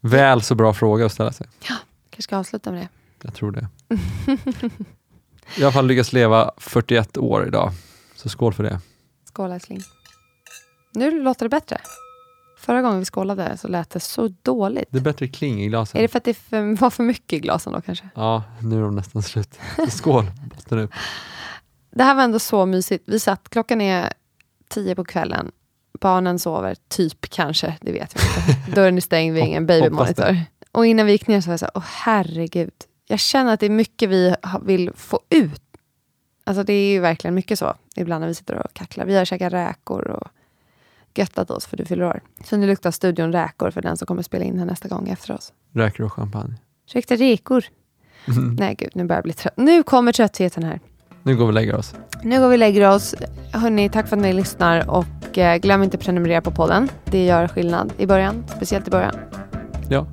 [0.00, 1.46] väl så bra fråga att ställa sig.
[1.60, 2.88] Kanske ska avsluta med det.
[3.22, 3.68] Jag tror det.
[5.56, 7.72] Jag har i alla fall lyckats leva 41 år idag,
[8.14, 8.80] så skål för det.
[9.24, 9.80] Skål älskling.
[10.94, 11.80] Nu låter det bättre.
[12.66, 14.88] Förra gången vi skålade så lät det så dåligt.
[14.90, 15.98] Det är bättre kling i glasen.
[15.98, 18.08] Är det för att det för, var för mycket i glasen då kanske?
[18.14, 19.58] Ja, nu är de nästan slut.
[19.76, 20.24] Så skål,
[20.54, 20.90] botten upp.
[21.90, 23.04] Det här var ändå så mysigt.
[23.06, 24.12] Vi satt, klockan är
[24.68, 25.52] tio på kvällen.
[26.00, 28.70] Barnen sover, typ kanske, det vet vi inte.
[28.70, 30.36] Dörren är stängd, vi har ingen babymonitor.
[30.72, 32.74] Och innan vi gick ner så var jag så här, åh herregud.
[33.06, 35.62] Jag känner att det är mycket vi vill få ut.
[36.44, 37.74] Alltså det är ju verkligen mycket så.
[37.96, 39.04] Ibland när vi sitter och kacklar.
[39.04, 40.28] Vi har käkat räkor och
[41.18, 42.20] göttat oss för du fyller år.
[42.44, 45.34] Så nu luktar studion räkor för den som kommer spela in här nästa gång efter
[45.34, 45.52] oss.
[45.72, 46.54] Räkor och champagne.
[46.86, 47.64] Ursäkta räkor.
[48.58, 49.54] Nej gud, nu börjar jag bli trött.
[49.56, 50.80] Nu kommer tröttheten här.
[51.22, 51.94] Nu går vi och lägger oss.
[52.22, 53.14] Nu går vi och lägger oss.
[53.52, 56.88] Hörni, tack för att ni lyssnar och eh, glöm inte att prenumerera på podden.
[57.04, 59.14] Det gör skillnad i början, speciellt i början.
[59.88, 60.06] Ja,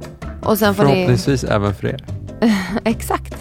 [0.43, 0.89] Och sen får ni...
[0.91, 2.05] förhoppningsvis även för er.
[2.83, 3.35] Exakt.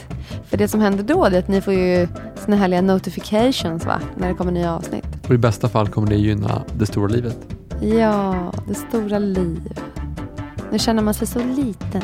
[0.52, 2.08] För det som händer då är att ni får ju
[2.44, 4.00] såna härliga notifications va?
[4.16, 5.04] När det kommer nya avsnitt.
[5.28, 7.38] Och i bästa fall kommer det gynna det stora livet.
[7.80, 9.80] Ja, det stora liv.
[10.72, 12.02] Nu känner man sig så liten.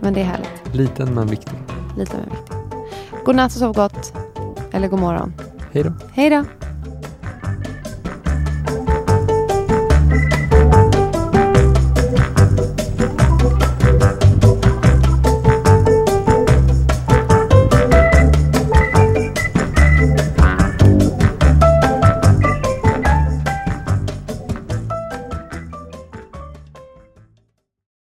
[0.00, 0.74] Men det är härligt.
[0.74, 1.54] Liten men viktig.
[1.98, 2.56] Liten men viktigt.
[3.24, 4.12] God natt och sov gott.
[4.70, 5.32] Eller god morgon.
[5.72, 5.92] Hej då.
[6.12, 6.44] Hej då.